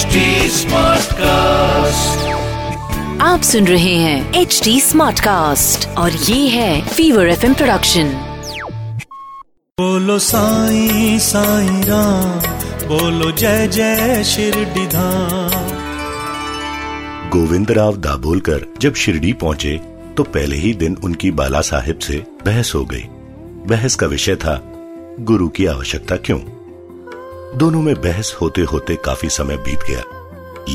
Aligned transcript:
HD 0.00 0.20
Smartcast. 0.50 2.20
आप 3.20 3.40
सुन 3.42 3.66
रहे 3.66 3.94
हैं 3.94 4.34
एच 4.34 4.60
डी 4.64 4.80
स्मार्ट 4.80 5.20
कास्ट 5.20 5.88
और 5.88 6.12
ये 6.12 6.48
है 6.48 6.88
फीवर 6.88 7.28
एफ़ 7.28 7.46
प्रोडक्शन 7.46 8.04
बोलो 9.80 10.18
साईं 10.18 11.18
साईं 11.18 11.82
राम 11.84 12.38
बोलो 12.88 13.30
जय 13.30 13.68
जय 13.68 14.24
शिरडी 14.24 14.86
धाम। 14.86 15.68
गोविंदराव 17.30 17.96
दाभोलकर 17.96 18.66
जब 18.80 18.94
शिरडी 18.94 19.32
पहुँचे 19.32 19.80
तो 20.16 20.22
पहले 20.22 20.56
ही 20.56 20.74
दिन 20.74 20.96
उनकी 21.04 21.30
बाला 21.30 21.60
साहिब 21.60 21.98
से 21.98 22.24
बहस 22.46 22.72
हो 22.74 22.84
गई। 22.84 23.04
बहस 23.66 23.94
का 23.94 24.06
विषय 24.06 24.36
था 24.36 24.62
गुरु 25.20 25.48
की 25.48 25.66
आवश्यकता 25.66 26.16
क्यों? 26.16 26.38
दोनों 27.54 27.80
में 27.82 27.94
बहस 27.94 28.32
होते 28.40 28.62
होते 28.62 28.94
काफ़ी 28.96 29.28
समय 29.28 29.56
बीत 29.56 29.80
गया, 29.88 30.02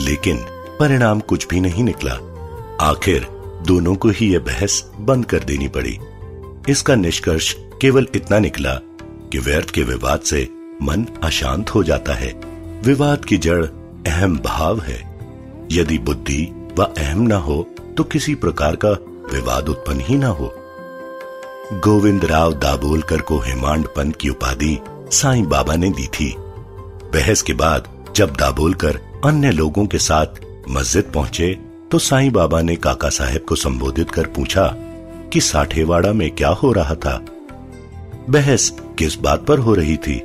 लेकिन 0.06 0.38
परिणाम 0.80 1.20
कुछ 1.20 1.48
भी 1.48 1.60
नहीं 1.60 1.84
निकला। 1.84 2.14
आखिर 2.82 3.28
दोनों 3.68 3.96
को 3.96 4.10
ही 4.10 4.34
यह 4.34 4.40
बहस 4.40 4.84
बंद 5.00 5.26
कर 5.26 5.40
देनी 5.40 5.68
पड़ी। 5.68 5.98
इसका 6.70 6.96
निष्कर्ष 6.96 7.54
केवल 7.82 8.08
इतना 8.16 8.40
निकला 8.40 8.74
कि 9.32 9.40
व्यर्थ 9.40 9.70
के 9.70 9.84
विवाद 9.84 10.20
से 10.22 10.48
मन 10.82 11.06
अशांत 11.24 11.70
हो 11.70 11.84
जाता 11.84 12.14
है। 12.14 12.32
विवाद 12.86 13.26
की 13.26 13.38
जड़ 13.38 13.66
अहम 14.08 14.38
भाव 14.38 14.80
है। 14.80 15.00
यदि 15.72 15.98
बुद्धि 15.98 16.44
व 16.80 16.84
अहम 16.84 17.22
ना 17.22 17.38
हो 17.38 17.68
तो 17.98 18.04
किसी 18.04 18.36
प्रकार 18.36 18.76
का 18.76 18.90
विवाद 19.34 19.70
उत्पन्न 19.70 20.00
ही 20.00 20.18
ना 20.18 20.28
हो। 20.30 20.54
गोविंद 21.74 22.26
राव 22.26 22.54
दाबोलकर 22.54 23.22
को 23.22 23.40
हेमांड 23.40 23.88
पंत 23.88 24.16
की 24.16 24.30
उपाधि 24.30 24.80
साईं 25.12 25.46
बाबा 25.46 25.76
ने 25.76 25.90
दी 25.90 26.08
थी। 26.08 26.36
बहस 27.16 27.42
के 27.42 27.54
बाद 27.54 28.06
जब 28.16 28.36
दाबोलकर 28.36 29.22
अन्य 29.26 29.52
लोगों 29.52 29.86
के 29.86 29.98
साथ 29.98 30.26
मस्जिद 30.70 31.04
पहुँचे 31.04 31.60
तो 31.92 32.00
साईं 32.00 32.32
बाबा 32.32 32.62
ने 32.62 32.76
काका 32.76 33.10
साहेब 33.10 33.42
को 33.42 33.56
संबोधित 33.56 34.12
कर 34.12 34.26
पूछा 34.26 34.68
कि 35.34 35.42
साठेवाड़ा 35.42 36.14
में 36.14 36.32
क्या 36.32 36.50
हो 36.50 36.72
रहा 36.72 36.96
था। 36.96 37.26
बहस 38.30 38.74
किस 39.00 39.20
बात 39.20 39.46
पर 39.46 39.60
हो 39.60 39.74
रही 39.74 39.98
थी? 39.98 40.20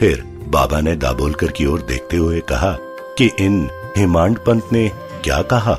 फिर 0.00 0.22
बाबा 0.48 0.80
ने 0.80 0.96
दाबोलकर 0.96 1.46
की 1.46 1.66
ओर 1.66 1.82
देखते 1.82 2.16
हुए 2.16 2.40
कहा 2.40 2.76
कि 3.18 3.30
इन 3.40 3.68
हिमांड 3.96 4.38
पंत 4.38 4.68
ने 4.72 4.88
क्या 5.24 5.42
कहा? 5.42 5.78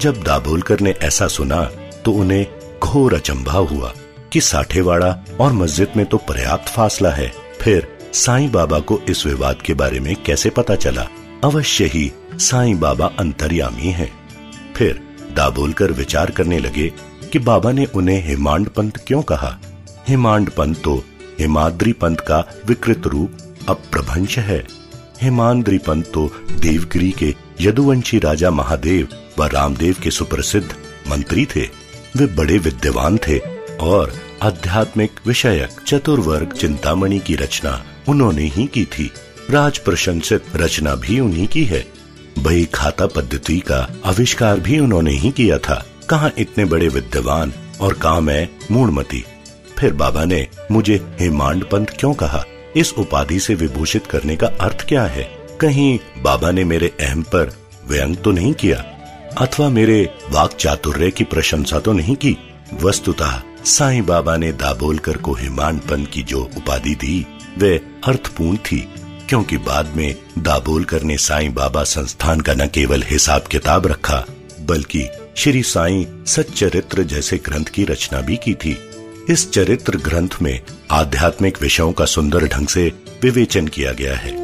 जब 0.00 0.22
दाबोलकर 0.22 0.80
ने 0.80 0.90
ऐसा 0.90 1.26
सुना 1.26 1.64
तो 2.04 2.12
उन्हें 2.12 2.46
घोर 2.84 3.14
अचंभा 3.14 3.58
हुआ 3.58 3.92
कि 4.32 4.40
साठेवाड़ा 4.40 5.24
और 5.40 5.52
मस्जिद 5.52 5.88
में 5.96 6.06
तो 6.06 6.16
पर्याप्त 6.16 6.68
फासला 6.68 7.10
है। 7.10 7.32
फिर 7.60 7.93
साईं 8.14 8.50
बाबा 8.52 8.78
को 8.80 9.00
इस 9.10 9.26
विवाद 9.26 9.62
के 9.62 9.74
बारे 9.74 10.00
में 10.00 10.16
कैसे 10.16 10.50
पता 10.50 10.74
चला? 10.74 11.06
अवश्य 11.44 11.84
ही 11.84 12.12
साईं 12.34 12.80
बाबा 12.80 13.06
अंतर्यामी 13.18 13.90
हैं। 13.90 14.12
फिर 14.76 15.00
दाबोलकर 15.36 15.92
विचार 15.92 16.30
करने 16.30 16.58
लगे 16.58 16.88
कि 17.32 17.38
बाबा 17.38 17.72
ने 17.72 17.84
उन्हें 17.84 18.22
हेमांड 18.24 18.68
पंत 18.68 18.96
क्यों 18.96 19.22
कहा? 19.22 19.60
हेमांड 20.08 20.50
पंत 20.50 20.82
तो 20.82 21.04
हिमाद्री 21.38 21.92
पंत 21.92 22.20
का 22.20 22.44
विकृत 22.66 23.06
रूप 23.06 23.38
अप्रभंश 23.68 24.38
है। 24.38 24.66
हिमांद्री 25.22 25.78
पंत 25.78 26.06
तो 26.14 26.26
देवगिरी 26.60 27.10
के 27.10 27.34
यदुवंशी 27.60 28.18
राजा 28.18 28.50
महादेव 28.50 29.08
व 29.38 29.44
रामदेव 29.44 29.96
के 30.02 30.10
सुप्रसिद्ध 30.10 30.74
मंत्री 31.08 31.46
थे। 31.46 31.62
वे 32.16 32.26
बड़े 32.26 32.58
विद्यवान 32.58 33.18
थे 33.28 33.38
और 33.80 34.14
आध्यात्मिक 34.42 35.10
विषयक 35.26 35.70
चतुर्वर्ग 35.86 36.52
चिंतामणि 36.52 37.18
की 37.18 37.34
रचना 37.34 37.84
उन्होंने 38.08 38.42
ही 38.42 38.66
की 38.66 38.84
थी। 38.84 39.10
राज 39.50 39.78
प्रशंसित 39.78 40.42
रचना 40.56 40.94
भी 40.94 41.20
उन्हीं 41.20 41.46
की 41.46 41.64
है। 41.64 41.86
बही 42.38 42.64
खाता 42.64 43.06
पद्धति 43.06 43.60
का 43.60 43.88
आविष्कार 44.04 44.60
भी 44.60 44.78
उन्होंने 44.78 45.12
ही 45.12 45.30
किया 45.30 45.58
था। 45.58 45.86
कहा 46.10 46.30
इतने 46.38 46.64
बड़े 46.64 46.88
विद्यवान 46.88 47.52
और 47.80 47.92
कहा 47.92 48.20
मैं, 48.20 48.48
मूणमती? 48.70 49.24
फिर 49.78 49.92
बाबा 49.92 50.24
ने 50.24 50.46
मुझे 50.70 51.16
हेमांड 51.20 51.64
पंत 51.64 51.90
क्यों 51.90 52.14
कहा? 52.14 52.44
इस 52.76 52.92
उपाधि 52.92 53.40
से 53.40 53.54
विभूषित 53.54 54.06
करने 54.06 54.36
का 54.36 54.46
अर्थ 54.46 54.88
क्या 54.88 55.02
है? 55.02 55.22
कहीं 55.60 55.98
बाबा 56.22 56.50
ने 56.50 56.64
मेरे 56.64 56.92
अहम 57.00 57.22
पर 57.22 57.56
व्यंग 57.88 58.16
तो 58.16 58.30
नहीं 58.30 58.54
किया? 58.54 58.84
अथवा 59.38 59.68
मेरे 59.68 60.10
वाक 60.30 60.52
चातुर्य 60.52 61.10
की 61.10 61.24
प्रशंसा 61.24 61.78
तो 61.78 61.92
नहीं 61.92 62.16
की? 62.16 62.36
वस्तुतः 62.82 63.42
साईं 63.66 64.06
बाबा 64.06 64.36
ने 64.36 64.52
दाबोलकर 64.52 65.16
को 65.16 65.34
हेमांड 65.34 65.80
पंत 65.80 66.10
की 66.10 66.22
जो 66.22 66.50
उपाधि 66.56 66.94
दी, 66.94 67.26
वे 67.58 67.80
अर्थपूर्ण 68.06 68.56
थी, 68.56 68.88
क्योंकि 69.28 69.56
बाद 69.56 69.92
में 69.96 70.16
दाबोलकर 70.38 71.02
ने 71.02 71.18
साईं 71.18 71.54
बाबा 71.54 71.84
संस्थान 71.84 72.40
का 72.40 72.54
न 72.54 72.66
केवल 72.66 73.02
हिसाब 73.02 73.42
किताब 73.42 73.86
रखा, 73.86 74.24
बल्कि 74.60 75.08
श्री 75.36 75.62
साईं 75.62 76.24
सच्चरित्र 76.24 77.02
जैसे 77.02 77.36
ग्रंथ 77.36 77.64
की 77.64 77.84
रचना 77.84 78.20
भी 78.20 78.36
की 78.36 78.54
थी। 78.54 78.78
इस 79.30 79.50
चरित्र 79.52 79.96
ग्रंथ 79.96 80.28
में 80.42 80.60
आध्यात्मिक 80.90 81.62
विषयों 81.62 81.92
का 81.92 82.04
सुंदर 82.04 82.46
ढंग 82.46 82.66
से 82.66 82.92
विवेचन 83.22 83.68
किया 83.68 83.92
गया 83.92 84.16
है। 84.16 84.43